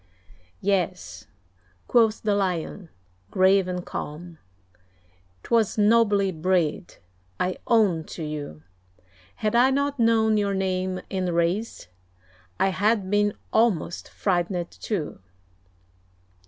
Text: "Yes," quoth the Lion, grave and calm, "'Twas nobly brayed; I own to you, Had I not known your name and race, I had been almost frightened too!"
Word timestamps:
"Yes," 0.61 1.27
quoth 1.87 2.23
the 2.23 2.33
Lion, 2.33 2.89
grave 3.29 3.67
and 3.67 3.85
calm, 3.85 4.39
"'Twas 5.43 5.77
nobly 5.77 6.31
brayed; 6.31 6.95
I 7.39 7.57
own 7.67 8.05
to 8.05 8.23
you, 8.23 8.63
Had 9.35 9.55
I 9.55 9.69
not 9.69 9.99
known 9.99 10.37
your 10.37 10.55
name 10.55 11.01
and 11.11 11.29
race, 11.35 11.85
I 12.59 12.69
had 12.69 13.11
been 13.11 13.35
almost 13.53 14.09
frightened 14.09 14.71
too!" 14.71 15.19